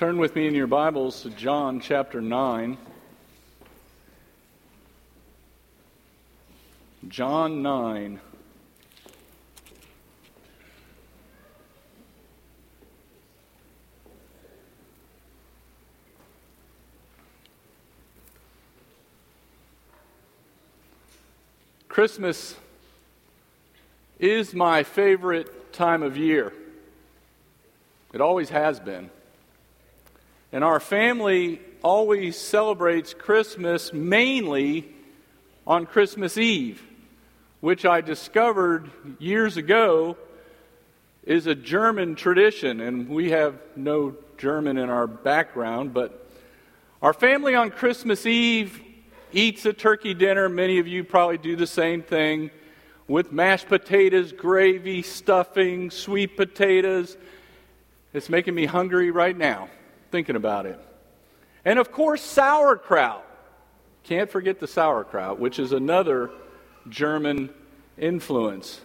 [0.00, 2.78] Turn with me in your Bibles to John chapter 9.
[7.08, 8.18] John 9.
[21.88, 22.54] Christmas
[24.18, 26.54] is my favorite time of year.
[28.14, 29.10] It always has been.
[30.52, 34.92] And our family always celebrates Christmas mainly
[35.64, 36.82] on Christmas Eve,
[37.60, 38.90] which I discovered
[39.20, 40.16] years ago
[41.24, 46.28] is a German tradition, and we have no German in our background, but
[47.00, 48.80] our family on Christmas Eve
[49.32, 50.48] eats a turkey dinner.
[50.48, 52.50] Many of you probably do the same thing
[53.06, 57.16] with mashed potatoes, gravy, stuffing, sweet potatoes.
[58.12, 59.68] It's making me hungry right now
[60.10, 60.78] thinking about it.
[61.64, 63.24] And of course, sauerkraut.
[64.04, 66.30] Can't forget the sauerkraut, which is another
[66.88, 67.50] German
[67.98, 68.80] influence.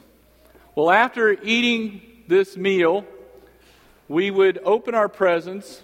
[0.75, 3.05] Well, after eating this meal,
[4.07, 5.83] we would open our presents,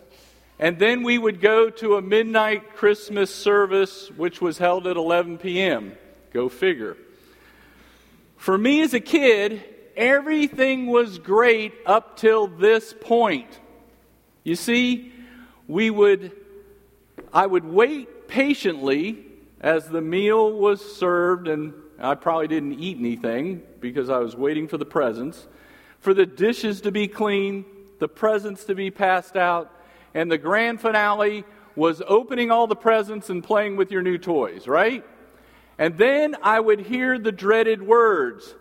[0.60, 5.38] and then we would go to a midnight Christmas service, which was held at 11
[5.38, 5.94] p.m.
[6.34, 6.98] Go figure.
[8.36, 9.64] For me as a kid,
[9.96, 13.60] everything was great up till this point.
[14.44, 15.14] You see,
[15.68, 16.32] we would
[17.34, 19.26] I would wait patiently
[19.62, 24.68] as the meal was served and I probably didn't eat anything because I was waiting
[24.68, 25.48] for the presents,
[26.00, 27.64] for the dishes to be clean,
[28.00, 29.72] the presents to be passed out,
[30.14, 34.68] and the grand finale was opening all the presents and playing with your new toys,
[34.68, 35.06] right?
[35.78, 38.54] And then I would hear the dreaded words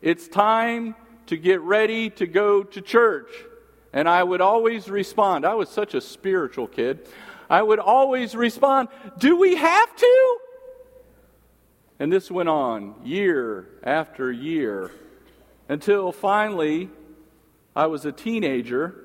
[0.00, 0.94] It's time
[1.26, 3.30] to get ready to go to church.
[3.92, 5.44] And I would always respond.
[5.44, 7.06] I was such a spiritual kid.
[7.50, 10.38] I would always respond, Do we have to?
[11.98, 14.90] And this went on year after year
[15.68, 16.88] until finally
[17.76, 18.96] I was a teenager.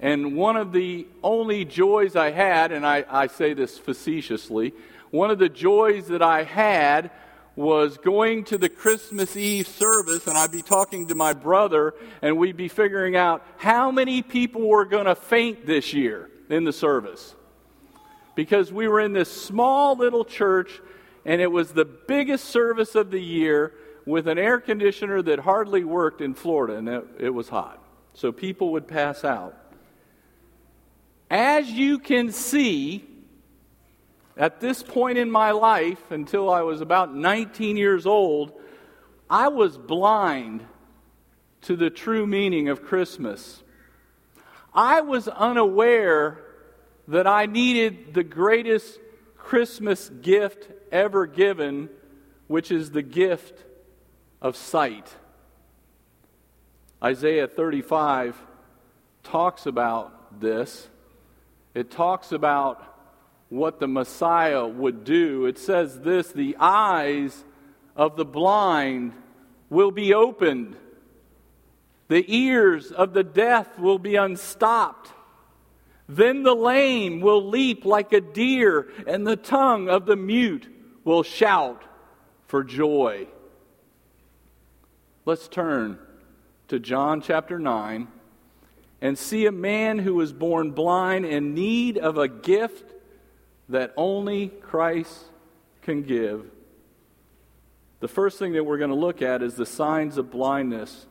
[0.00, 4.72] And one of the only joys I had, and I, I say this facetiously,
[5.10, 7.10] one of the joys that I had
[7.58, 11.92] was going to the Christmas Eve service, and I'd be talking to my brother,
[12.22, 16.62] and we'd be figuring out how many people were going to faint this year in
[16.62, 17.34] the service.
[18.36, 20.70] Because we were in this small little church,
[21.24, 23.74] and it was the biggest service of the year
[24.06, 27.82] with an air conditioner that hardly worked in Florida, and it, it was hot.
[28.14, 29.56] So people would pass out.
[31.28, 33.04] As you can see,
[34.38, 38.52] at this point in my life, until I was about 19 years old,
[39.28, 40.64] I was blind
[41.62, 43.62] to the true meaning of Christmas.
[44.72, 46.44] I was unaware
[47.08, 49.00] that I needed the greatest
[49.36, 51.90] Christmas gift ever given,
[52.46, 53.64] which is the gift
[54.40, 55.12] of sight.
[57.02, 58.36] Isaiah 35
[59.24, 60.88] talks about this.
[61.74, 62.97] It talks about
[63.48, 65.46] what the Messiah would do.
[65.46, 67.44] It says this the eyes
[67.96, 69.12] of the blind
[69.70, 70.76] will be opened,
[72.08, 75.12] the ears of the deaf will be unstopped.
[76.10, 80.66] Then the lame will leap like a deer, and the tongue of the mute
[81.04, 81.82] will shout
[82.46, 83.26] for joy.
[85.26, 85.98] Let's turn
[86.68, 88.08] to John chapter 9
[89.02, 92.94] and see a man who was born blind in need of a gift
[93.68, 95.24] that only Christ
[95.82, 96.44] can give.
[98.00, 101.06] The first thing that we're going to look at is the signs of blindness.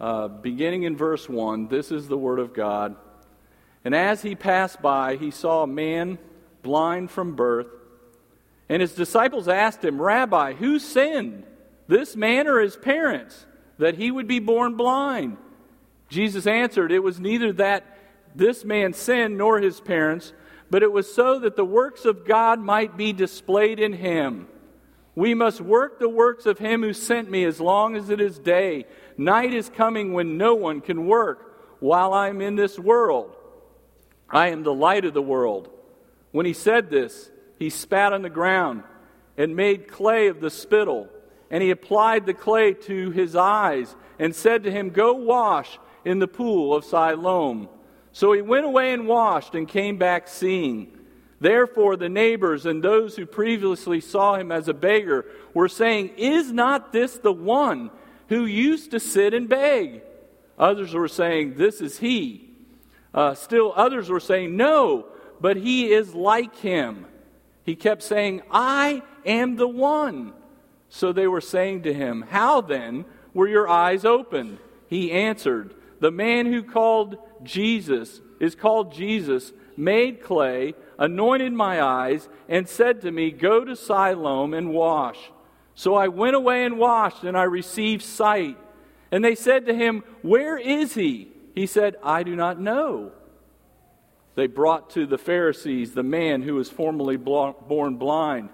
[0.00, 2.96] Uh, beginning in verse 1, this is the Word of God.
[3.84, 6.18] And as he passed by, he saw a man
[6.62, 7.66] blind from birth.
[8.68, 11.44] And his disciples asked him, Rabbi, who sinned,
[11.86, 13.46] this man or his parents,
[13.78, 15.36] that he would be born blind?
[16.08, 17.98] Jesus answered, It was neither that
[18.34, 20.32] this man sinned nor his parents
[20.70, 24.48] but it was so that the works of God might be displayed in him.
[25.14, 28.38] We must work the works of him who sent me as long as it is
[28.38, 28.86] day.
[29.16, 33.34] Night is coming when no one can work while I am in this world.
[34.30, 35.70] I am the light of the world.
[36.30, 38.84] When he said this, he spat on the ground
[39.36, 41.08] and made clay of the spittle.
[41.50, 46.18] And he applied the clay to his eyes and said to him, Go wash in
[46.18, 47.68] the pool of Siloam.
[48.18, 50.88] So he went away and washed and came back seeing.
[51.38, 55.24] Therefore, the neighbors and those who previously saw him as a beggar
[55.54, 57.92] were saying, Is not this the one
[58.28, 60.02] who used to sit and beg?
[60.58, 62.50] Others were saying, This is he.
[63.14, 65.06] Uh, still, others were saying, No,
[65.40, 67.06] but he is like him.
[67.62, 70.32] He kept saying, I am the one.
[70.88, 74.58] So they were saying to him, How then were your eyes opened?
[74.88, 82.28] He answered, The man who called Jesus is called Jesus, made clay, anointed my eyes,
[82.48, 85.18] and said to me, Go to Siloam and wash.
[85.74, 88.56] So I went away and washed, and I received sight.
[89.10, 91.28] And they said to him, Where is he?
[91.54, 93.12] He said, I do not know.
[94.34, 98.50] They brought to the Pharisees the man who was formerly born blind.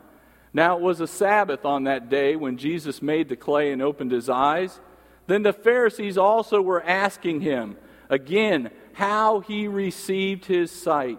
[0.55, 4.12] Now it was a Sabbath on that day when Jesus made the clay and opened
[4.12, 4.81] his eyes.
[5.26, 7.76] Then the Pharisees also were asking him
[8.11, 11.19] again how he received his sight.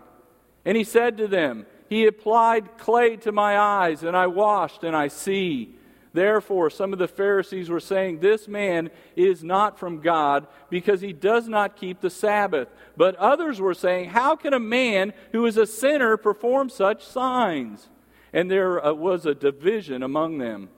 [0.64, 4.96] And he said to them, He applied clay to my eyes, and I washed, and
[4.96, 5.76] I see.
[6.14, 11.12] Therefore, some of the Pharisees were saying, This man is not from God because he
[11.12, 12.70] does not keep the Sabbath.
[12.96, 17.90] But others were saying, How can a man who is a sinner perform such signs?
[18.32, 20.70] And there uh, was a division among them.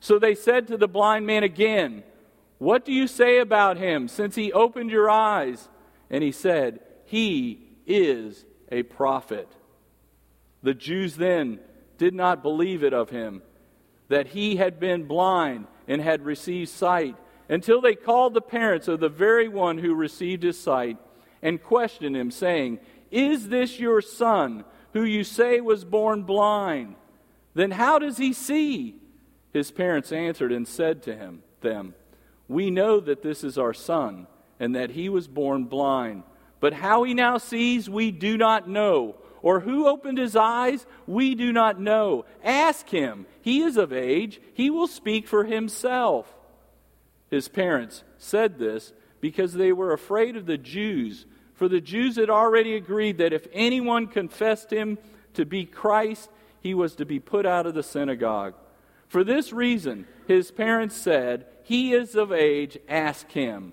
[0.00, 2.02] So they said to the blind man again,
[2.60, 5.70] What do you say about him since he opened your eyes?
[6.10, 9.48] And he said, He is a prophet.
[10.62, 11.58] The Jews then
[11.96, 13.40] did not believe it of him
[14.08, 17.16] that he had been blind and had received sight,
[17.48, 20.98] until they called the parents of the very one who received his sight
[21.40, 22.78] and questioned him, saying,
[23.10, 26.96] Is this your son, who you say was born blind?
[27.54, 28.96] Then how does he see?
[29.52, 31.94] His parents answered and said to him, them,
[32.50, 34.26] We know that this is our son,
[34.58, 36.24] and that he was born blind.
[36.58, 41.34] But how he now sees, we do not know or who opened his eyes, we
[41.34, 42.24] do not know.
[42.44, 43.26] Ask him.
[43.40, 44.40] He is of age.
[44.54, 46.32] He will speak for himself.
[47.30, 51.26] His parents said this because they were afraid of the Jews.
[51.54, 54.98] For the Jews had already agreed that if anyone confessed him
[55.34, 56.30] to be Christ,
[56.60, 58.54] he was to be put out of the synagogue.
[59.10, 63.72] For this reason, his parents said, He is of age, ask him.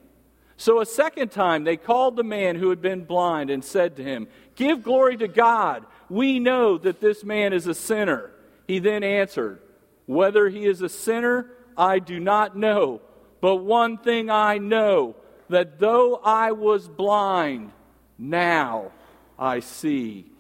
[0.58, 4.04] So a second time they called the man who had been blind and said to
[4.04, 5.86] him, Give glory to God.
[6.10, 8.32] We know that this man is a sinner.
[8.68, 9.60] He then answered,
[10.08, 13.02] Whether he is a sinner, I do not know.
[13.40, 15.16] But one thing I know
[15.50, 17.74] that though I was blind,
[18.18, 18.92] now
[19.38, 20.32] I see.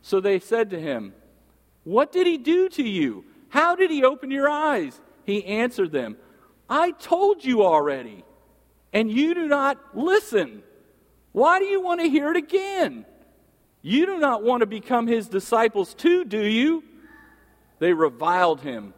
[0.00, 1.12] So they said to him,
[1.82, 3.24] What did he do to you?
[3.48, 5.00] How did he open your eyes?
[5.24, 6.16] He answered them,
[6.68, 8.24] I told you already
[8.92, 10.62] and you do not listen.
[11.32, 13.04] Why do you want to hear it again?
[13.82, 16.82] You do not want to become his disciples too, do you?
[17.78, 18.94] They reviled him,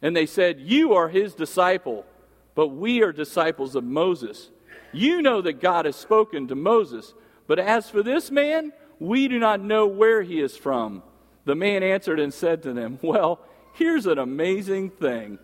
[0.00, 2.06] and they said, You are his disciple,
[2.54, 4.50] but we are disciples of Moses.
[4.92, 7.12] You know that God has spoken to Moses,
[7.46, 11.02] but as for this man, we do not know where he is from.
[11.44, 13.40] The man answered and said to them, Well,
[13.72, 15.38] here's an amazing thing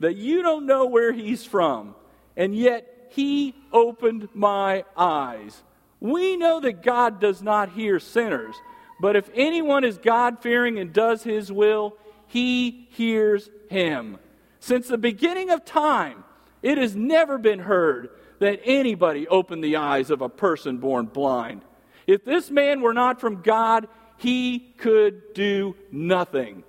[0.00, 1.94] that you don't know where he's from,
[2.36, 5.62] and yet he opened my eyes.
[6.00, 8.54] We know that God does not hear sinners,
[9.00, 11.96] but if anyone is God fearing and does his will,
[12.26, 14.18] he hears him.
[14.60, 16.24] Since the beginning of time,
[16.62, 21.62] it has never been heard that anybody opened the eyes of a person born blind.
[22.06, 26.64] If this man were not from God, he could do nothing.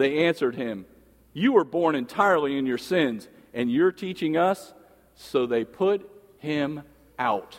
[0.00, 0.86] They answered him,
[1.34, 4.72] You were born entirely in your sins, and you're teaching us?
[5.14, 6.84] So they put him
[7.18, 7.58] out.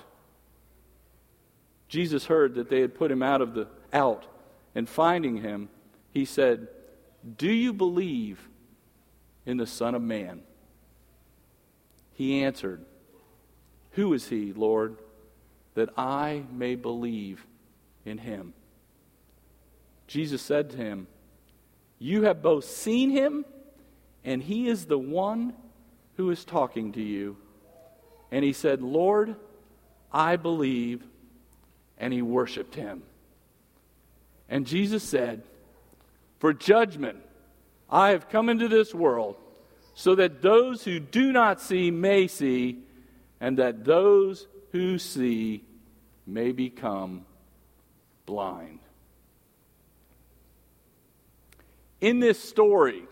[1.88, 4.26] Jesus heard that they had put him out of the out,
[4.74, 5.70] and finding him,
[6.10, 6.68] he said,
[7.38, 8.50] "Do you believe
[9.46, 10.42] in the Son of Man?"
[12.14, 12.84] He answered,
[13.92, 14.98] "Who is he, Lord,
[15.76, 17.46] that I may believe
[18.04, 18.54] in him?"
[20.08, 21.06] Jesus said to him,
[22.02, 23.46] "You have both seen him,
[24.24, 25.54] and he is the one
[26.18, 27.38] who is talking to you."
[28.32, 29.36] And he said, Lord,
[30.12, 31.04] I believe.
[31.98, 33.04] And he worshiped him.
[34.50, 35.44] And Jesus said,
[36.40, 37.20] For judgment
[37.90, 39.36] I have come into this world,
[39.94, 42.80] so that those who do not see may see,
[43.40, 45.64] and that those who see
[46.26, 47.26] may become
[48.26, 48.80] blind.
[52.02, 53.04] In this story,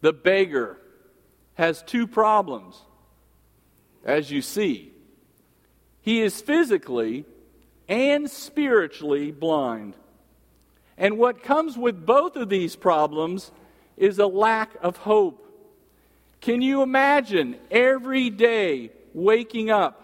[0.00, 0.78] the beggar
[1.54, 2.78] has two problems
[4.04, 4.92] as you see.
[6.00, 7.24] He is physically
[7.88, 9.96] and spiritually blind.
[10.98, 13.52] And what comes with both of these problems
[13.96, 15.38] is a lack of hope.
[16.40, 20.02] Can you imagine every day waking up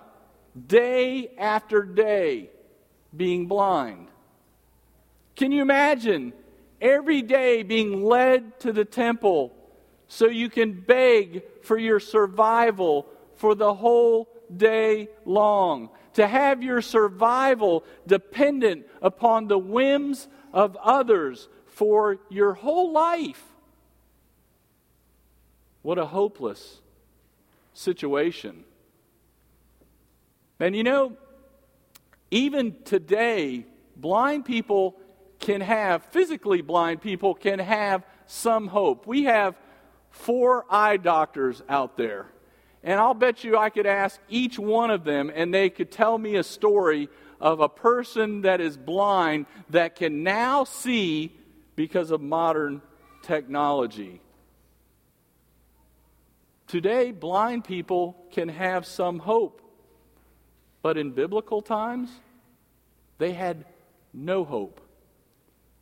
[0.67, 2.51] day after day
[3.17, 4.09] being blind.
[5.37, 6.33] Can you imagine
[6.81, 9.55] every day being led to the temple
[10.09, 13.07] so you can beg for your survival
[13.37, 15.91] for the whole day long?
[16.15, 23.43] To have your survival dependent upon the whims of others for your whole life.
[25.83, 26.81] What a hopeless
[27.73, 28.65] situation.
[30.59, 31.17] And you know,
[32.31, 33.65] even today,
[33.97, 34.97] blind people
[35.39, 39.07] can have, physically blind people can have some hope.
[39.07, 39.57] We have
[40.11, 42.27] four eye doctors out there.
[42.83, 46.17] And I'll bet you I could ask each one of them, and they could tell
[46.17, 47.09] me a story
[47.41, 51.33] of a person that is blind that can now see
[51.77, 52.83] because of modern
[53.23, 54.21] technology.
[56.67, 59.63] Today, blind people can have some hope.
[60.83, 62.11] But in biblical times,
[63.19, 63.65] they had
[64.13, 64.81] no hope.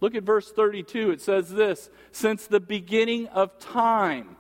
[0.01, 1.11] Look at verse 32.
[1.11, 4.37] It says this Since the beginning of time,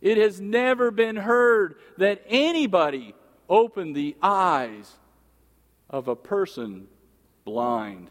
[0.00, 3.14] it has never been heard that anybody
[3.48, 4.92] opened the eyes
[5.88, 6.86] of a person
[7.44, 8.10] blind,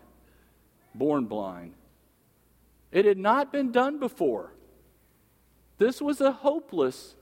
[0.96, 1.74] born blind.
[2.92, 4.54] It had not been done before.
[5.78, 7.16] This was a hopeless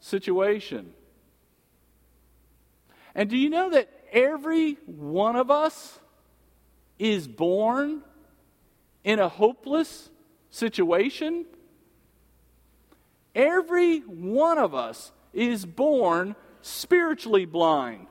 [0.00, 0.92] situation.
[3.14, 5.98] And do you know that every one of us
[6.98, 8.02] is born
[9.04, 10.10] in a hopeless
[10.50, 11.46] situation?
[13.34, 18.06] Every one of us is born spiritually blind.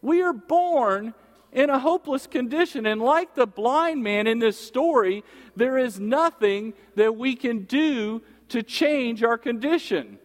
[0.00, 1.14] We are born
[1.52, 2.86] in a hopeless condition.
[2.86, 5.24] And like the blind man in this story,
[5.56, 10.18] there is nothing that we can do to change our condition.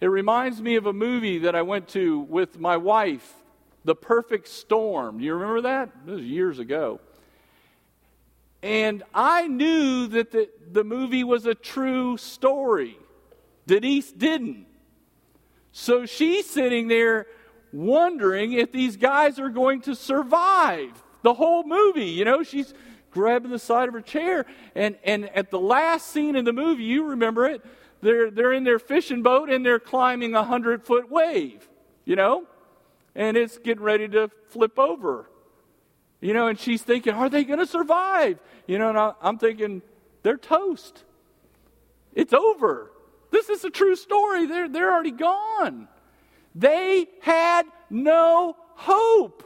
[0.00, 3.32] It reminds me of a movie that I went to with my wife,
[3.84, 5.18] The Perfect Storm.
[5.18, 5.90] Do you remember that?
[6.04, 7.00] This was years ago.
[8.64, 12.96] And I knew that the, the movie was a true story.
[13.66, 14.64] Denise didn't.
[15.70, 17.26] So she's sitting there
[17.74, 22.06] wondering if these guys are going to survive the whole movie.
[22.06, 22.72] You know, she's
[23.10, 24.46] grabbing the side of her chair.
[24.74, 27.62] And, and at the last scene in the movie, you remember it,
[28.00, 31.68] they're, they're in their fishing boat and they're climbing a 100 foot wave,
[32.06, 32.44] you know?
[33.14, 35.28] And it's getting ready to flip over.
[36.20, 38.38] You know, and she's thinking, are they going to survive?
[38.66, 39.82] You know, and I, I'm thinking,
[40.22, 41.04] they're toast.
[42.14, 42.90] It's over.
[43.30, 44.46] This is a true story.
[44.46, 45.88] They're, they're already gone.
[46.54, 49.42] They had no hope.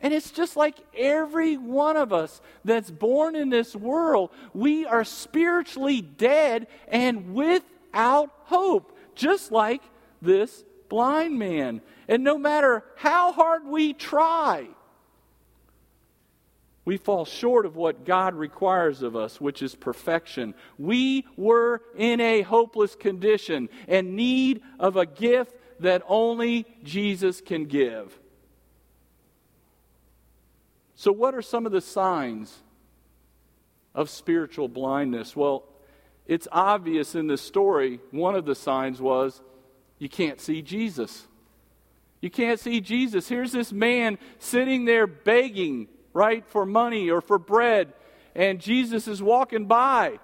[0.00, 5.04] And it's just like every one of us that's born in this world, we are
[5.04, 9.82] spiritually dead and without hope, just like
[10.22, 11.82] this blind man.
[12.08, 14.68] And no matter how hard we try,
[16.90, 20.56] we fall short of what God requires of us, which is perfection.
[20.76, 27.66] We were in a hopeless condition and need of a gift that only Jesus can
[27.66, 28.18] give.
[30.96, 32.58] So, what are some of the signs
[33.94, 35.36] of spiritual blindness?
[35.36, 35.62] Well,
[36.26, 38.00] it's obvious in this story.
[38.10, 39.40] One of the signs was
[40.00, 41.28] you can't see Jesus.
[42.20, 43.28] You can't see Jesus.
[43.28, 47.92] Here's this man sitting there begging, right, for money or for bread,
[48.34, 50.18] and Jesus is walking by,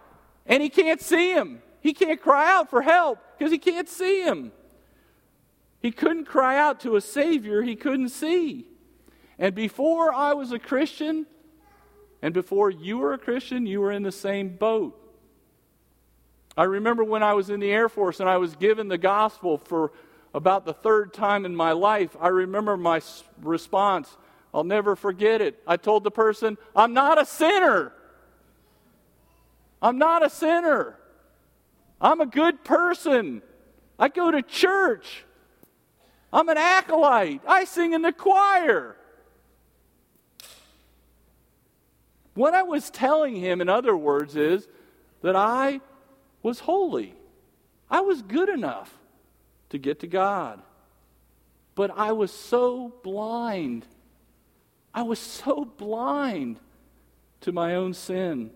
[0.47, 1.63] and he can't see him.
[1.81, 4.53] He can't cry out for help because he can't see him.
[5.81, 8.67] He couldn't cry out to a Savior he couldn't see.
[9.39, 11.27] And before I was a Christian,
[12.23, 15.01] and before you were a Christian, you were in the same boat.
[16.57, 19.59] I remember when I was in the Air Force and I was given the gospel
[19.59, 19.93] for
[20.33, 22.17] about the third time in my life.
[22.21, 23.01] I remember my
[23.43, 24.17] response.
[24.55, 25.63] I'll never forget it.
[25.67, 27.93] I told the person, I'm not a sinner.
[29.83, 30.99] I'm not a sinner.
[32.01, 33.43] I'm a good person.
[33.99, 35.25] I go to church.
[36.33, 37.43] I'm an acolyte.
[37.47, 38.97] I sing in the choir.
[42.35, 44.69] What I was telling him, in other words, is
[45.23, 45.81] that I
[46.43, 47.15] was holy.
[47.91, 48.93] I was good enough
[49.71, 50.61] to get to God.
[51.75, 53.87] But I was so blind.
[54.97, 56.59] I was so blind
[57.43, 58.51] to my own sin.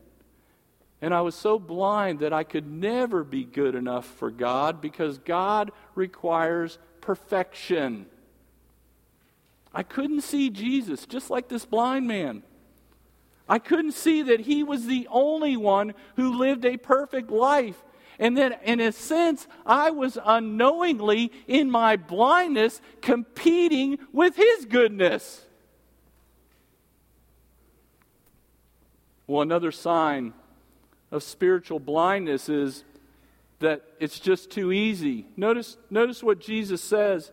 [1.03, 5.19] And I was so blind that I could never be good enough for God because
[5.19, 8.07] God requires perfection.
[9.75, 12.43] I couldn't see Jesus, just like this blind man.
[13.47, 17.83] I couldn't see that he was the only one who lived a perfect life.
[18.19, 25.47] And then, in a sense, I was unknowingly, in my blindness, competing with His goodness.
[29.31, 30.35] Well, another sign
[31.13, 32.83] of spiritual blindness is
[33.61, 35.25] that it's just too easy.
[35.37, 37.31] Notice, notice what Jesus says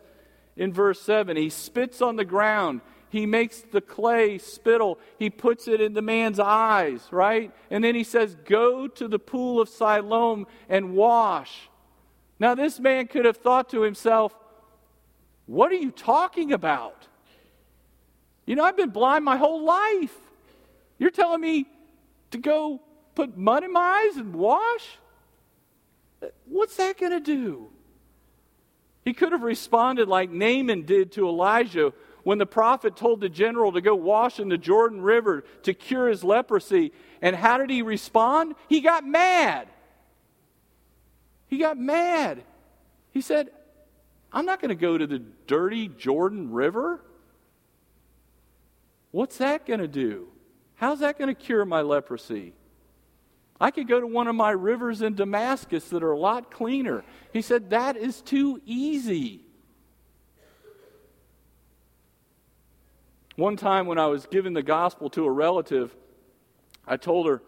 [0.55, 1.35] in verse 7.
[1.35, 2.81] He spits on the ground.
[3.09, 4.99] He makes the clay spittle.
[5.17, 7.51] He puts it in the man's eyes, right?
[7.71, 11.67] And then he says, Go to the pool of Siloam and wash.
[12.39, 14.35] Now, this man could have thought to himself,
[15.47, 17.07] What are you talking about?
[18.45, 20.15] You know, I've been blind my whole life.
[20.99, 21.65] You're telling me
[22.31, 22.81] to go
[23.15, 24.97] put mud in my eyes and wash?
[26.45, 27.69] What's that going to do?
[29.05, 31.93] He could have responded like Naaman did to Elijah
[32.23, 36.09] when the prophet told the general to go wash in the Jordan River to cure
[36.09, 36.91] his leprosy.
[37.21, 38.55] And how did he respond?
[38.67, 39.69] He got mad.
[41.47, 42.43] He got mad.
[43.11, 43.49] He said,
[44.33, 46.99] I'm not going to go to the dirty Jordan River.
[49.11, 50.27] What's that going to do?
[50.77, 52.53] How's that going to cure my leprosy?
[53.59, 57.03] I could go to one of my rivers in Damascus that are a lot cleaner.
[57.33, 59.41] He said, That is too easy.
[63.35, 65.95] One time when I was giving the gospel to a relative,
[66.87, 67.41] I told her,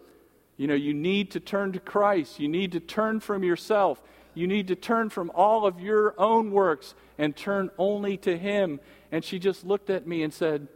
[0.57, 2.39] You know, you need to turn to Christ.
[2.39, 4.01] You need to turn from yourself.
[4.33, 8.79] You need to turn from all of your own works and turn only to Him.
[9.11, 10.67] And she just looked at me and said,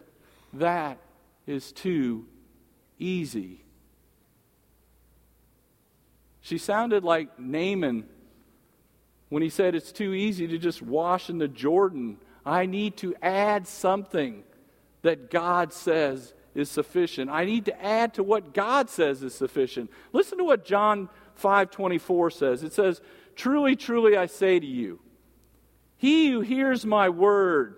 [0.53, 0.99] That
[1.47, 2.27] is too
[3.03, 3.63] easy.
[6.41, 8.05] She sounded like Naaman
[9.29, 12.17] when he said it's too easy to just wash in the Jordan.
[12.45, 14.43] I need to add something
[15.01, 17.29] that God says is sufficient.
[17.31, 19.89] I need to add to what God says is sufficient.
[20.11, 22.63] Listen to what John 5:24 says.
[22.63, 23.01] It says,
[23.35, 24.99] "Truly, truly I say to you,
[25.97, 27.77] he who hears my word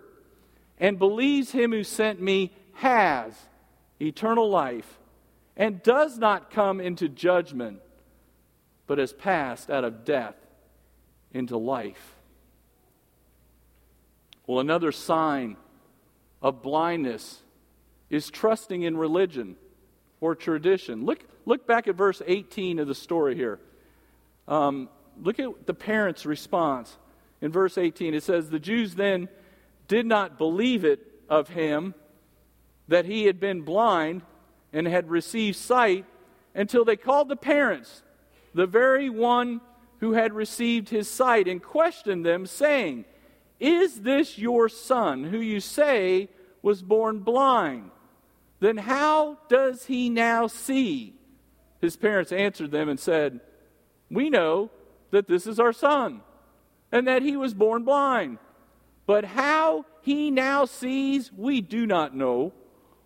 [0.80, 3.48] and believes him who sent me has
[4.02, 5.00] eternal life
[5.58, 7.80] and does not come into judgment,
[8.88, 10.36] but has passed out of death
[11.32, 12.16] into life.
[14.48, 15.58] Well, another sign
[16.42, 17.42] of blindness
[18.10, 19.56] is trusting in religion
[20.22, 21.06] or tradition.
[21.06, 23.60] Look, look back at verse 18 of the story here.
[24.48, 24.90] Um,
[25.22, 26.98] look at the parents' response.
[27.42, 29.28] In verse 18, it says, The Jews then
[29.88, 31.96] did not believe it of him
[32.88, 34.22] that he had been blind
[34.76, 36.06] and had received sight
[36.54, 38.04] until they called the parents
[38.54, 39.62] the very one
[40.00, 43.06] who had received his sight, and questioned them, saying,
[43.60, 46.30] Is this your son, who you say
[46.62, 47.92] was born blind?
[48.60, 51.16] Then how does he now see?
[51.82, 53.40] His parents answered them and said,
[54.10, 54.72] We know
[55.12, 56.22] that this is our son,
[56.92, 58.40] and that he was born blind.
[59.06, 62.54] But how he now sees, we do not know.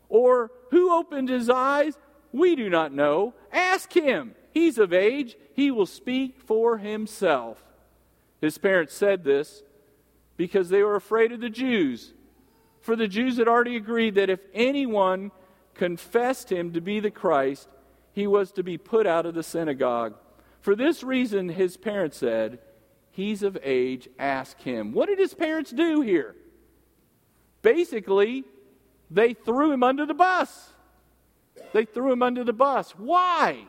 [0.09, 1.97] Or who opened his eyes,
[2.31, 3.33] we do not know.
[3.51, 4.35] Ask him.
[4.51, 5.35] He's of age.
[5.53, 7.63] He will speak for himself.
[8.41, 9.63] His parents said this
[10.37, 12.13] because they were afraid of the Jews.
[12.81, 15.31] For the Jews had already agreed that if anyone
[15.73, 17.67] confessed him to be the Christ,
[18.13, 20.15] he was to be put out of the synagogue.
[20.61, 22.59] For this reason, his parents said,
[23.11, 24.93] He's of age, ask him.
[24.93, 26.35] What did his parents do here?
[27.61, 28.45] Basically,
[29.09, 30.71] they threw him under the bus.
[31.73, 32.91] They threw him under the bus.
[32.91, 33.65] Why?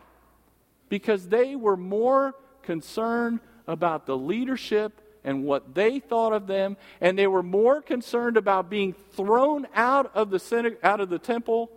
[0.91, 7.19] because they were more concerned about the leadership and what they thought of them, and
[7.19, 11.71] they were more concerned about being thrown out of the out of the temple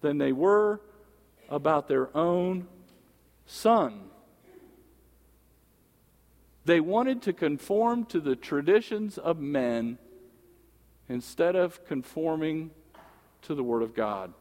[0.00, 0.80] than they were
[1.48, 2.66] about their own
[3.44, 4.00] son.
[6.64, 9.98] They wanted to conform to the traditions of men
[11.08, 12.70] instead of conforming
[13.46, 14.32] to the Word of God.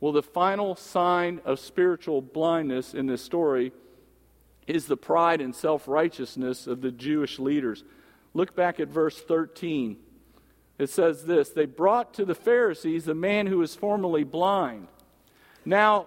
[0.00, 3.72] Well, the final sign of spiritual blindness in this story
[4.66, 7.84] is the pride and self righteousness of the Jewish leaders.
[8.34, 9.96] Look back at verse 13.
[10.78, 14.88] It says this They brought to the Pharisees the man who was formerly blind.
[15.64, 16.06] Now,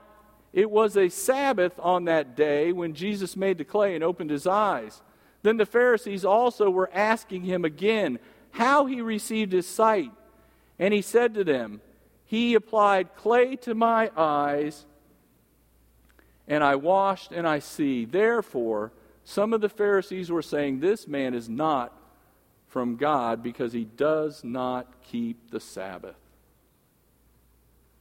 [0.54, 4.48] it was a Sabbath on that day when Jesus made the clay and opened his
[4.48, 5.02] eyes.
[5.42, 8.20] Then the Pharisees also were asking him again
[8.52, 10.12] how he received his sight.
[10.80, 11.82] And he said to them,
[12.26, 14.86] he applied clay to my eyes,
[16.48, 18.06] and I washed and I see.
[18.06, 18.92] Therefore,
[19.24, 21.92] some of the Pharisees were saying, This man is not
[22.68, 26.18] from God because he does not keep the Sabbath.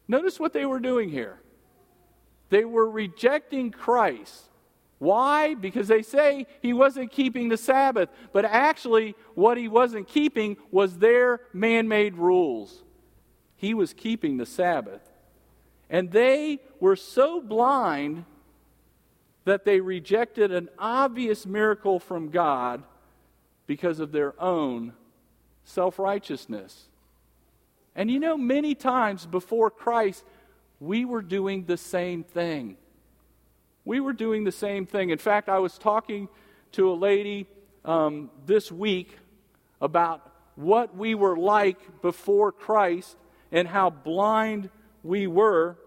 [0.07, 1.41] Notice what they were doing here.
[2.51, 4.45] They were rejecting Christ
[4.99, 5.55] Why?
[5.55, 10.99] Because they say he wasn't keeping the Sabbath, but actually, what he wasn't keeping was
[10.99, 12.83] their man made rules.
[13.57, 15.03] He was keeping the Sabbath.
[15.89, 18.25] And they were so blind
[19.45, 22.83] that they rejected an obvious miracle from God
[23.67, 24.93] because of their own
[25.65, 26.89] self righteousness.
[27.95, 30.25] And you know, many times before Christ,
[30.81, 32.77] we were doing the same thing.
[33.89, 35.09] We were doing the same thing.
[35.09, 36.29] In fact, I was talking
[36.73, 37.47] to a lady
[37.87, 39.17] um, this week
[39.81, 43.17] about what we were like before Christ
[43.51, 44.69] and how blind
[45.03, 45.79] we were.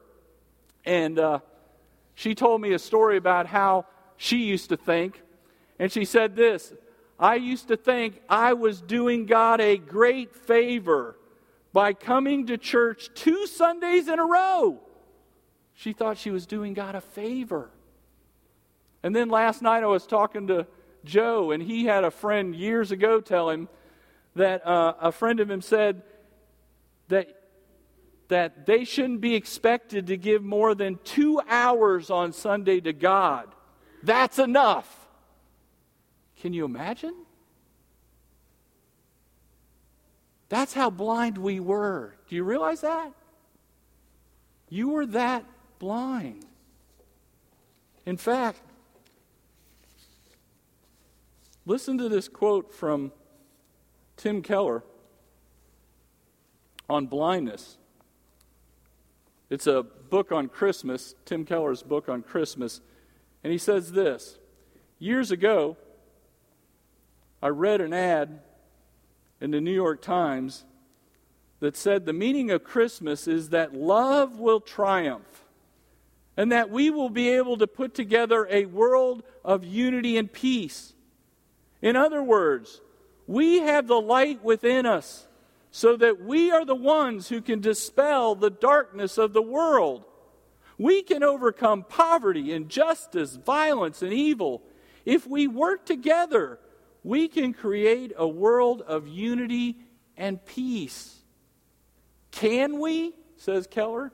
[0.84, 1.40] And uh,
[2.16, 3.86] she told me a story about how
[4.18, 5.22] she used to think.
[5.78, 6.74] And she said this
[7.20, 11.20] I used to think I was doing God a great favor
[11.72, 14.80] by coming to church two Sundays in a row.
[15.76, 17.70] She thought she was doing God a favor.
[19.04, 20.68] And then last night I was talking to
[21.04, 23.68] Joe, and he had a friend years ago tell him
[24.36, 26.04] that uh, a friend of him said
[27.08, 27.42] that
[28.32, 33.54] that they shouldn't be expected to give more than two hours on Sunday to God.
[34.04, 34.88] That's enough.
[36.40, 37.14] Can you imagine?
[40.48, 42.16] That's how blind we were.
[42.30, 43.12] Do you realize that?
[44.70, 45.44] You were that
[45.78, 46.46] blind.
[48.06, 48.62] In fact,
[51.66, 53.12] listen to this quote from
[54.18, 54.84] Tim Keller
[56.90, 57.78] on blindness.
[59.50, 62.82] It's a book on Christmas, Tim Keller's book on Christmas.
[63.44, 64.38] And he says this
[65.00, 65.78] Years ago,
[67.42, 68.42] I read an ad
[69.40, 70.64] in the New York Times
[71.60, 75.44] that said the meaning of Christmas is that love will triumph
[76.38, 80.94] and that we will be able to put together a world of unity and peace.
[81.82, 82.82] In other words,
[83.28, 85.28] we have the light within us
[85.72, 90.06] so that we are the ones who can dispel the darkness of the world.
[90.78, 94.62] We can overcome poverty, injustice, violence, and evil.
[95.06, 96.60] If we work together,
[97.04, 99.78] we can create a world of unity
[100.18, 101.20] and peace.
[102.32, 103.14] Can we?
[103.38, 104.12] says Keller.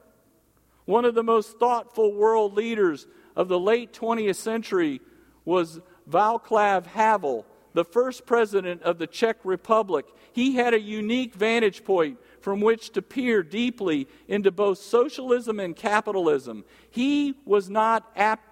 [0.85, 5.01] One of the most thoughtful world leaders of the late 20th century
[5.43, 7.45] was Václav Havel
[7.77, 12.89] the first president of the Czech Republic, he had a unique vantage point from which
[12.89, 16.65] to peer deeply into both socialism and capitalism.
[16.89, 18.43] He was not ap-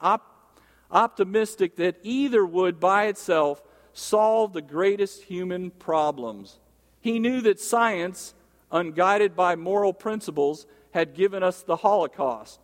[0.00, 0.58] op-
[0.90, 6.58] optimistic that either would by itself solve the greatest human problems.
[7.00, 8.34] He knew that science,
[8.72, 12.58] unguided by moral principles, had given us the Holocaust.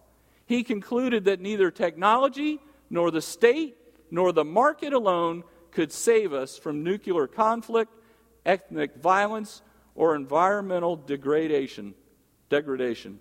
[0.47, 2.59] He concluded that neither technology,
[2.91, 3.77] nor the state,
[4.11, 7.93] nor the market alone could save us from nuclear conflict,
[8.45, 9.63] ethnic violence,
[9.95, 11.95] or environmental degradation.
[12.49, 13.21] degradation.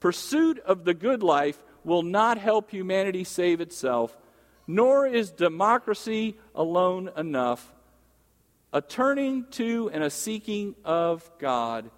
[0.00, 4.16] Pursuit of the good life will not help humanity save itself,
[4.66, 7.72] nor is democracy alone enough.
[8.72, 11.90] A turning to and a seeking of God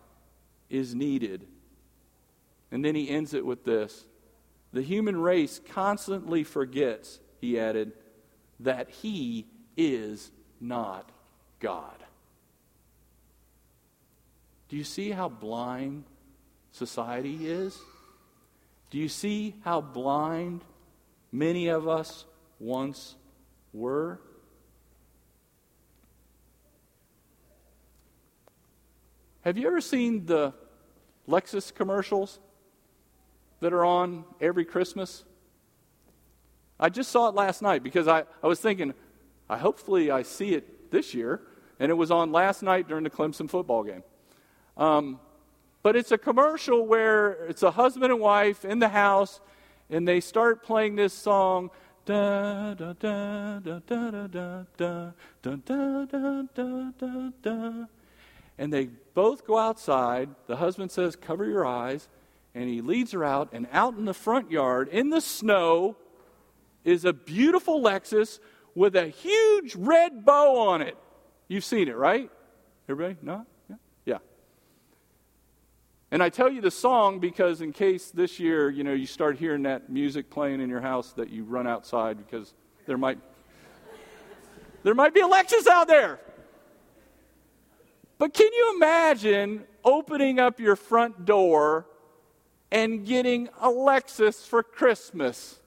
[0.68, 1.46] is needed.
[2.70, 4.06] And then he ends it with this
[4.72, 7.92] The human race constantly forgets, he added,
[8.60, 9.46] that he
[9.76, 11.08] is not
[11.60, 11.96] God.
[14.68, 16.04] Do you see how blind
[16.72, 17.78] society is?
[18.90, 20.62] Do you see how blind
[21.30, 22.24] many of us
[22.58, 23.14] once
[23.72, 24.20] were?
[29.42, 30.52] Have you ever seen the
[31.28, 32.40] Lexus commercials
[33.60, 35.24] that are on every Christmas?
[36.78, 38.92] I just saw it last night because I, I was thinking,
[39.48, 41.40] I hopefully I see it this year,
[41.78, 44.02] and it was on last night during the Clemson football game.
[44.76, 45.20] Um,
[45.82, 49.40] but it's a commercial where it's a husband and wife in the house,
[49.88, 51.70] and they start playing this song.
[52.04, 57.86] Da da da da da da da da da da da da da
[58.58, 60.30] and they both go outside.
[60.46, 62.08] The husband says, Cover your eyes.
[62.54, 65.94] And he leads her out, and out in the front yard, in the snow,
[66.84, 68.38] is a beautiful Lexus
[68.76, 70.96] with a huge red bow on it.
[71.48, 72.30] You've seen it, right?
[72.88, 73.16] Everybody?
[73.22, 73.46] No?
[73.68, 73.76] Yeah?
[74.04, 74.18] Yeah.
[76.10, 79.38] And I tell you the song because in case this year, you know, you start
[79.38, 82.54] hearing that music playing in your house that you run outside because
[82.86, 83.18] there might
[84.82, 86.20] there might be a Lexus out there.
[88.18, 91.86] But can you imagine opening up your front door
[92.70, 95.58] and getting a Lexus for Christmas?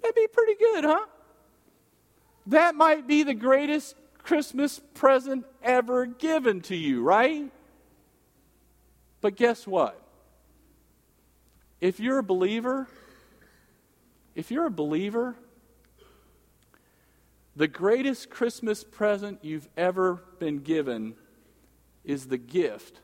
[0.00, 1.06] That'd be pretty good, huh?
[2.46, 7.50] That might be the greatest Christmas present ever given to you, right?
[9.20, 10.00] But guess what?
[11.80, 12.88] If you're a believer,
[14.34, 15.34] if you're a believer,
[17.56, 21.14] the greatest Christmas present you've ever been given
[22.04, 23.00] is the gift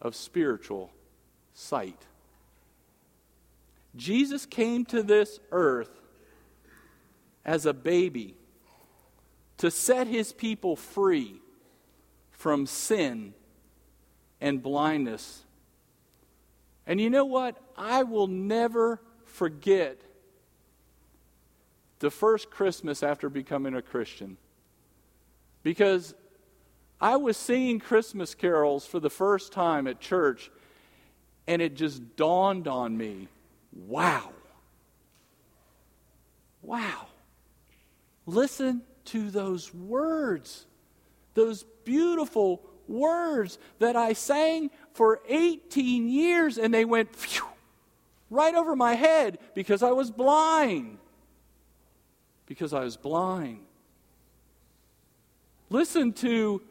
[0.00, 0.92] of spiritual
[1.54, 2.02] sight.
[3.96, 6.00] Jesus came to this earth
[7.44, 8.36] as a baby
[9.58, 11.40] to set his people free
[12.30, 13.34] from sin
[14.40, 15.44] and blindness.
[16.86, 17.56] And you know what?
[17.76, 20.00] I will never forget
[22.00, 24.36] the first Christmas after becoming a Christian.
[25.62, 26.14] Because
[27.00, 30.50] I was singing Christmas carols for the first time at church,
[31.46, 33.28] and it just dawned on me
[33.72, 34.30] wow.
[36.62, 37.06] Wow.
[38.26, 40.66] Listen to those words,
[41.34, 47.44] those beautiful words that I sang for 18 years, and they went phew,
[48.30, 50.98] right over my head because I was blind.
[52.46, 53.60] Because I was blind.
[55.70, 56.62] Listen to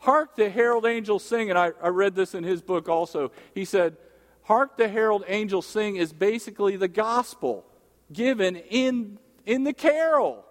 [0.00, 3.32] Hark the Herald Angels Sing, and I, I read this in his book also.
[3.54, 3.96] He said,
[4.42, 7.64] Hark the Herald Angels Sing is basically the gospel
[8.12, 10.44] given in, in the carol.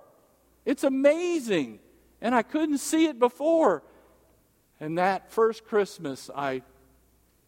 [0.67, 1.80] It's amazing.
[2.21, 3.84] And I couldn't see it before.
[4.82, 6.62] And that first Christmas, I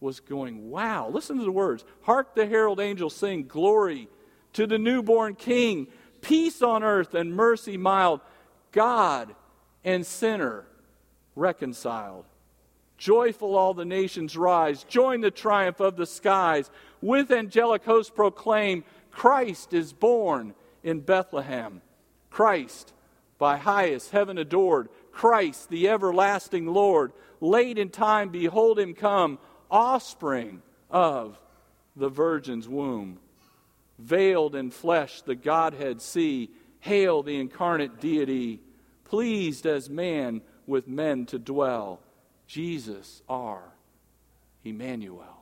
[0.00, 1.10] was going, wow.
[1.10, 1.84] Listen to the words.
[2.00, 4.08] Hark the herald angels sing, Glory
[4.54, 5.86] to the newborn King,
[6.22, 8.20] peace on earth and mercy mild,
[8.72, 9.34] God
[9.84, 10.64] and sinner
[11.36, 12.24] reconciled.
[12.96, 16.70] Joyful all the nations rise, join the triumph of the skies.
[17.02, 21.82] With angelic hosts proclaim, Christ is born in Bethlehem.
[22.30, 22.94] Christ
[23.40, 27.12] by highest heaven adored, Christ, the everlasting Lord.
[27.40, 29.38] Late in time, behold him come,
[29.70, 31.40] offspring of
[31.96, 33.18] the Virgin's womb.
[33.98, 36.50] Veiled in flesh, the Godhead see.
[36.80, 38.60] Hail the incarnate deity,
[39.04, 42.00] pleased as man with men to dwell.
[42.46, 43.62] Jesus, our
[44.64, 45.39] Emmanuel.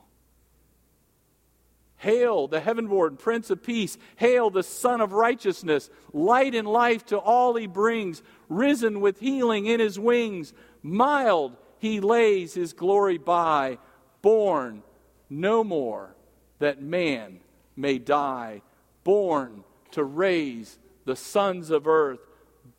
[1.99, 3.97] Hail the heavenborn Prince of Peace.
[4.15, 5.89] Hail the Sun of Righteousness.
[6.13, 8.23] Light and life to all he brings.
[8.47, 10.53] Risen with healing in his wings.
[10.81, 13.79] Mild he lays his glory by.
[14.21, 14.81] Born
[15.29, 16.15] no more
[16.59, 17.41] that man
[17.75, 18.61] may die.
[19.03, 22.19] Born to raise the sons of earth.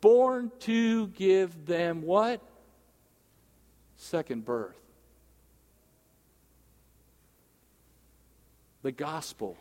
[0.01, 2.41] Born to give them what?
[3.97, 4.81] Second birth.
[8.81, 9.57] The gospel.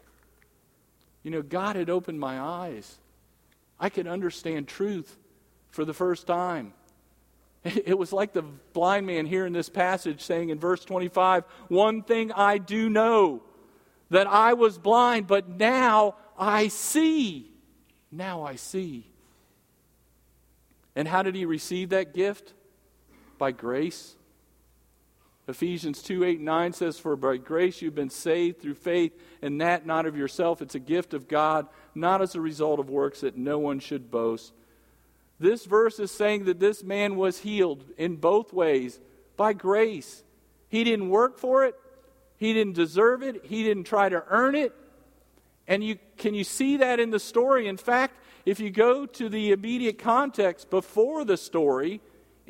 [1.23, 2.99] You know, God had opened my eyes.
[3.79, 5.19] I could understand truth
[5.71, 6.73] for the first time.
[7.63, 12.03] It was like the blind man here in this passage saying in verse 25, One
[12.03, 13.43] thing I do know,
[14.09, 17.51] that I was blind, but now I see.
[18.11, 19.07] Now I see.
[20.97, 22.53] And how did he receive that gift?
[23.39, 24.17] By grace.
[25.51, 29.85] Ephesians 2 8 9 says, For by grace you've been saved through faith, and that
[29.85, 30.63] not of yourself.
[30.63, 34.11] It's a gift of God, not as a result of works that no one should
[34.11, 34.53] boast.
[35.39, 39.01] This verse is saying that this man was healed in both ways
[39.37, 40.23] by grace.
[40.69, 41.75] He didn't work for it,
[42.37, 44.73] he didn't deserve it, he didn't try to earn it.
[45.67, 47.69] And you, can you see that in the story?
[47.69, 52.01] In fact, if you go to the immediate context before the story,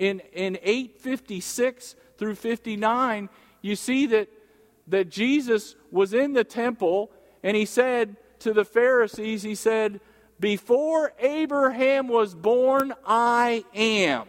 [0.00, 3.28] in, in 856, through 59,
[3.60, 4.28] you see that,
[4.86, 7.10] that Jesus was in the temple
[7.42, 10.00] and he said to the Pharisees, He said,
[10.40, 14.26] Before Abraham was born, I am.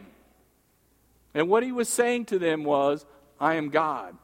[1.33, 3.05] And what he was saying to them was,
[3.39, 4.17] I am God.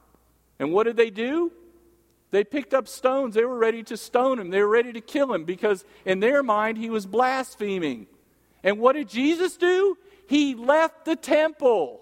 [0.60, 1.54] And what did they do?
[2.32, 3.36] They picked up stones.
[3.36, 4.50] They were ready to stone him.
[4.50, 8.08] They were ready to kill him because, in their mind, he was blaspheming.
[8.66, 9.98] And what did Jesus do?
[10.28, 12.02] He left the temple.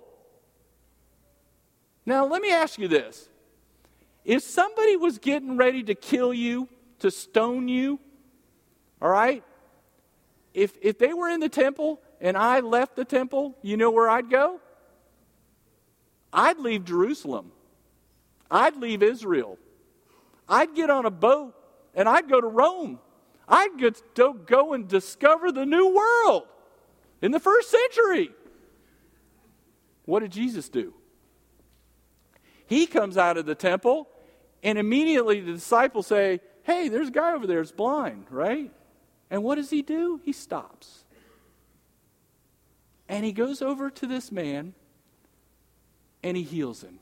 [2.05, 3.29] Now, let me ask you this.
[4.23, 6.67] If somebody was getting ready to kill you,
[6.99, 7.99] to stone you,
[9.01, 9.43] all right?
[10.53, 14.09] If, if they were in the temple and I left the temple, you know where
[14.09, 14.59] I'd go?
[16.33, 17.51] I'd leave Jerusalem.
[18.49, 19.59] I'd leave Israel.
[20.49, 21.53] I'd get on a boat
[21.93, 22.99] and I'd go to Rome.
[23.47, 23.77] I'd
[24.15, 26.47] to go and discover the new world
[27.25, 28.29] in the first century.
[30.05, 30.93] What did Jesus do?
[32.67, 34.07] He comes out of the temple,
[34.61, 38.71] and immediately the disciples say, Hey, there's a guy over there that's blind, right?
[39.31, 40.21] And what does he do?
[40.23, 41.03] He stops.
[43.09, 44.75] And he goes over to this man
[46.21, 46.99] and he heals him.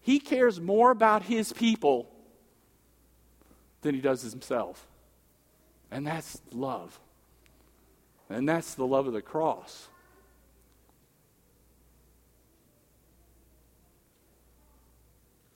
[0.00, 2.08] He cares more about his people
[3.82, 4.86] than he does himself.
[5.90, 6.98] And that's love.
[8.28, 9.88] And that's the love of the cross.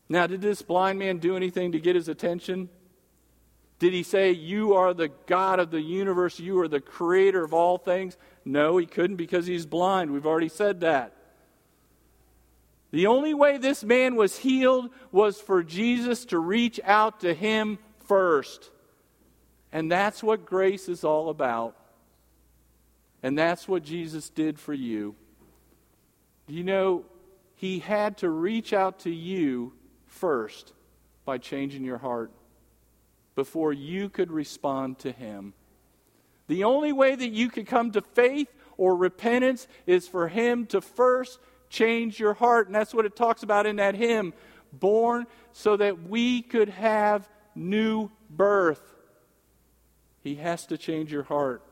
[0.08, 2.68] Now, did this blind man do anything to get his attention?
[3.78, 7.54] Did he say, You are the God of the universe, you are the creator of
[7.54, 8.16] all things?
[8.44, 10.10] No, he couldn't because he's blind.
[10.10, 11.14] We've already said that.
[12.90, 17.78] The only way this man was healed was for Jesus to reach out to him
[18.06, 18.70] first.
[19.72, 21.76] And that's what grace is all about.
[23.22, 25.14] And that's what Jesus did for you.
[26.48, 27.04] Do you know,
[27.54, 29.72] he had to reach out to you
[30.06, 30.72] first
[31.24, 32.32] by changing your heart
[33.34, 35.54] before you could respond to Him.
[36.48, 40.80] The only way that you could come to faith or repentance is for Him to
[40.80, 42.66] first change your heart.
[42.66, 44.32] And that's what it talks about in that hymn
[44.72, 48.82] born so that we could have new birth.
[50.22, 51.62] He has to change your heart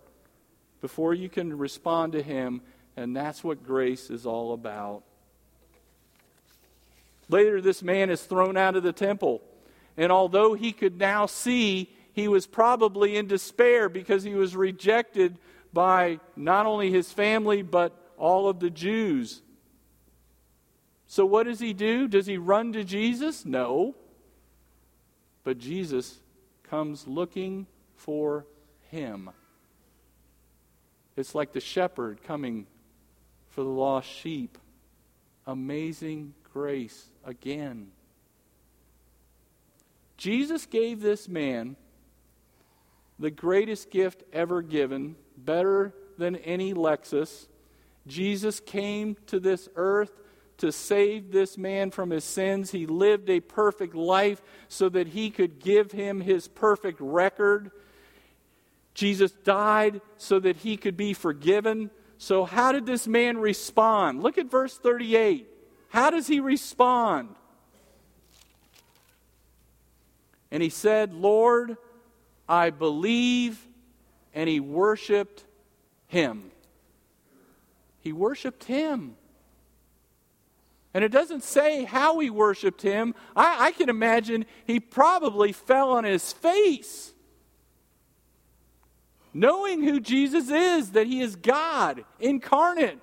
[0.81, 2.63] before you can respond to Him.
[2.97, 5.05] And that's what grace is all about.
[7.29, 9.43] Later, this man is thrown out of the temple.
[9.97, 15.39] And although he could now see, he was probably in despair because he was rejected
[15.73, 19.43] by not only his family, but all of the Jews.
[21.07, 22.09] So, what does he do?
[22.09, 23.45] Does he run to Jesus?
[23.45, 23.95] No.
[25.45, 26.19] But Jesus
[26.65, 27.67] comes looking
[27.99, 28.47] for
[28.91, 29.31] him.
[31.17, 32.67] It's like the shepherd coming
[33.51, 34.57] for the lost sheep.
[35.47, 37.89] Amazing grace again.
[40.17, 41.77] Jesus gave this man
[43.19, 47.47] the greatest gift ever given, better than any Lexus.
[48.07, 50.13] Jesus came to this earth
[50.59, 52.71] to save this man from his sins.
[52.71, 57.71] He lived a perfect life so that he could give him his perfect record.
[58.99, 61.89] Jesus died so that he could be forgiven.
[62.19, 64.25] So, how did this man respond?
[64.25, 65.47] Look at verse 38.
[65.91, 67.37] How does he respond?
[70.51, 71.77] And he said, Lord,
[72.49, 73.65] I believe.
[74.35, 75.45] And he worshiped
[76.09, 76.51] him.
[78.01, 79.15] He worshiped him.
[80.93, 83.15] And it doesn't say how he worshiped him.
[83.37, 87.15] I, I, can imagine he probably fell on his face.
[89.35, 92.99] Knowing who Jesus is, that he is God incarnate.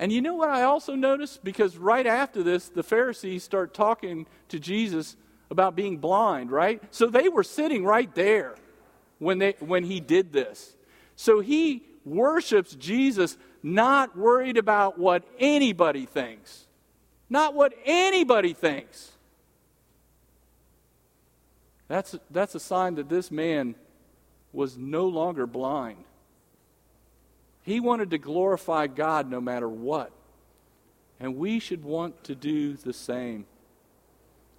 [0.00, 1.44] And you know what I also noticed?
[1.44, 5.14] Because right after this, the Pharisees start talking to Jesus
[5.50, 6.82] about being blind, right?
[6.90, 8.54] So they were sitting right there
[9.18, 10.74] when, they, when he did this.
[11.16, 16.66] So he worships Jesus, not worried about what anybody thinks.
[17.28, 19.12] Not what anybody thinks.
[21.90, 23.74] That's, that's a sign that this man
[24.52, 26.04] was no longer blind.
[27.64, 30.12] He wanted to glorify God no matter what.
[31.18, 33.44] And we should want to do the same.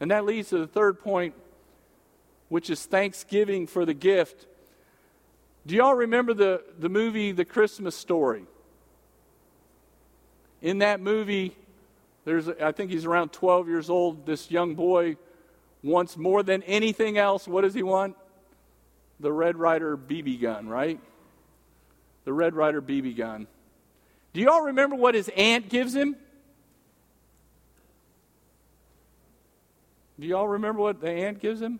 [0.02, 1.34] And that leads to the third point,
[2.50, 4.46] which is thanksgiving for the gift.
[5.66, 8.44] Do y'all remember the, the movie The Christmas Story?
[10.62, 11.56] In that movie,
[12.26, 14.26] there's I think he's around 12 years old.
[14.26, 15.16] This young boy
[15.84, 17.48] wants more than anything else.
[17.48, 18.16] What does he want?
[19.20, 21.00] The Red Ryder BB gun, right?
[22.24, 23.48] the Red Ryder BB gun.
[24.34, 26.16] Do you all remember what his aunt gives him?
[30.20, 31.80] Do you all remember what the aunt gives him?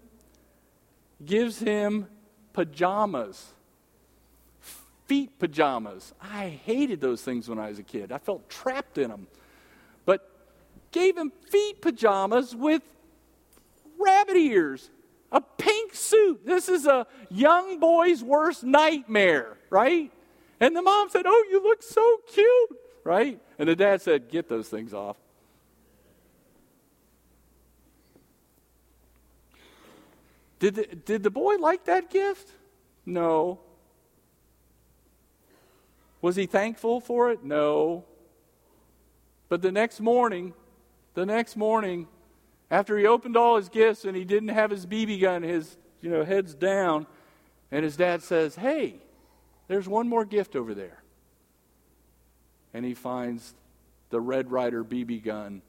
[1.24, 2.08] Gives him
[2.54, 3.50] pajamas.
[5.06, 6.14] Feet pajamas.
[6.22, 8.12] I hated those things when I was a kid.
[8.12, 9.28] I felt trapped in them.
[10.06, 10.28] But
[10.92, 12.82] gave him feet pajamas with
[14.04, 14.90] rabbit ears,
[15.32, 16.46] a pink suit.
[16.46, 20.12] This is a young boy's worst nightmare, right?
[20.60, 23.40] And the mom said, Oh, you look so cute, right?
[23.58, 25.18] And the dad said, Get those things off.
[30.60, 32.52] Did the, did the boy like that gift?
[33.06, 33.60] No.
[36.22, 37.44] Was he thankful for it?
[37.44, 38.06] No.
[39.50, 40.54] But the next morning,
[41.16, 42.08] the next morning,
[42.72, 46.10] after he opened all his gifts and he didn't have his BB gun, his you
[46.10, 47.06] know heads down,
[47.70, 49.02] and his dad says, "Hey,
[49.72, 51.02] there's one more gift over there.
[52.74, 53.54] And he finds
[54.10, 55.62] the Red Ryder BB gun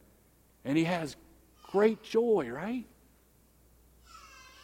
[0.64, 1.14] And he has
[1.70, 2.84] great joy, right?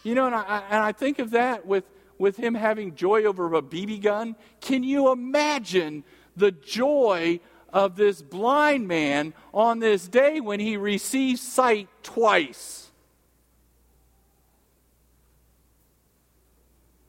[0.03, 1.85] You know, and I, and I think of that with,
[2.19, 4.35] with him having joy over a BB gun.
[4.61, 6.03] Can you imagine
[6.37, 7.39] the joy
[7.73, 12.91] of this blind man on this day when he receives sight twice?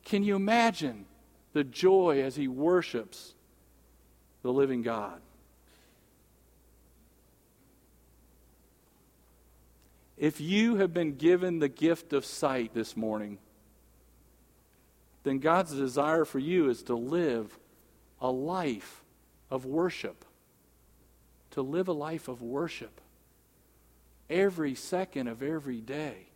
[0.05, 1.05] Can you imagine
[1.53, 3.34] the joy as he worships
[4.41, 5.22] the living God?
[10.18, 13.38] If you have been given the gift of sight this morning,
[15.24, 17.57] then God's desire for you is to live
[18.20, 19.03] a life
[19.49, 20.26] of worship.
[21.60, 23.01] To live a life of worship
[24.30, 26.28] every second of every day.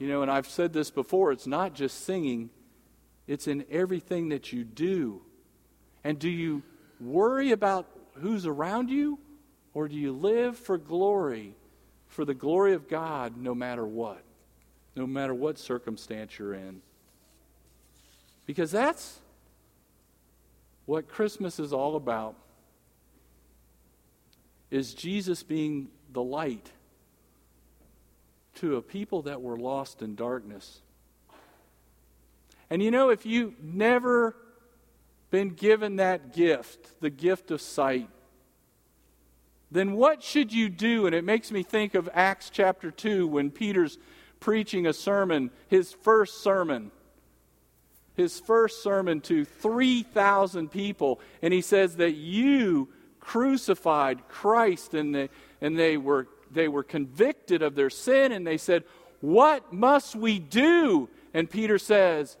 [0.00, 2.50] You know, and I've said this before it's not just singing,
[3.28, 5.22] it's in everything that you do.
[6.02, 6.64] And do you
[6.98, 9.20] worry about who's around you,
[9.74, 11.54] or do you live for glory
[12.08, 14.24] for the glory of God no matter what,
[14.96, 16.82] no matter what circumstance you're in.
[18.44, 19.20] Because that's
[20.84, 22.34] what Christmas is all about
[24.70, 26.70] is Jesus being the light
[28.56, 30.80] to a people that were lost in darkness.
[32.68, 34.36] And you know, if you've never
[35.30, 38.08] been given that gift, the gift of sight,
[39.70, 41.06] then what should you do?
[41.06, 43.98] And it makes me think of Acts chapter 2 when Peter's
[44.40, 46.90] preaching a sermon, his first sermon.
[48.16, 51.20] His first sermon to 3,000 people.
[51.40, 52.88] And he says that you
[53.20, 55.28] crucified Christ and they,
[55.60, 58.84] and they were they were convicted of their sin and they said,
[59.20, 61.08] What must we do?
[61.32, 62.36] And Peter says,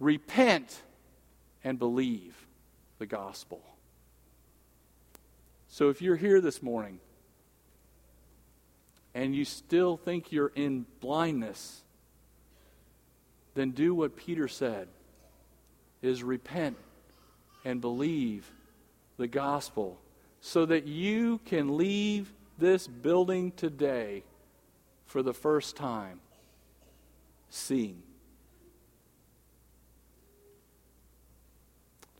[0.00, 0.82] Repent
[1.62, 2.34] and believe
[2.98, 3.62] the gospel.
[5.68, 7.00] So if you're here this morning
[9.14, 11.82] and you still think you're in blindness,
[13.54, 14.88] then do what Peter said
[16.00, 16.76] is repent
[17.64, 18.50] and believe
[19.18, 19.98] the gospel
[20.40, 24.22] so that you can leave this building today
[25.04, 26.20] for the first time
[27.50, 28.02] seeing.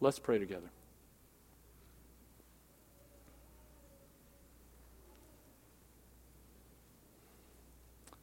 [0.00, 0.70] Let's pray together.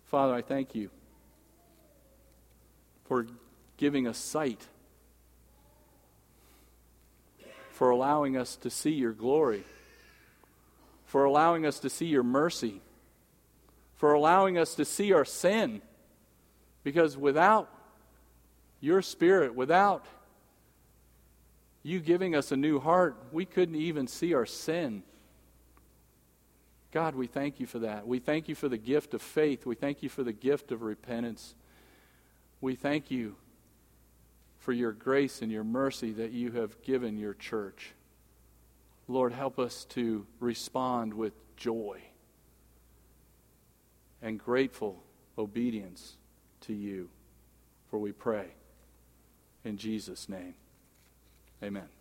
[0.05, 0.89] Father, I thank you
[3.05, 3.27] for
[3.77, 4.65] giving us sight,
[7.75, 9.61] for allowing us to see your glory,
[11.05, 12.81] for allowing us to see your mercy,
[13.97, 15.81] for allowing us to see our sin.
[16.85, 17.69] Because without
[18.79, 20.05] your spirit, without
[21.83, 25.03] you giving us a new heart, we couldn't even see our sin.
[26.93, 28.07] God, we thank you for that.
[28.07, 29.65] We thank you for the gift of faith.
[29.65, 31.55] We thank you for the gift of repentance.
[32.61, 33.35] We thank you
[34.65, 37.93] for your grace and your mercy that you have given your church.
[39.07, 42.01] Lord, help us to respond with joy
[44.23, 45.03] and grateful
[45.37, 46.15] obedience
[46.61, 47.09] to you.
[47.91, 48.47] For we pray
[49.63, 50.55] in Jesus' name.
[51.61, 51.94] Amen.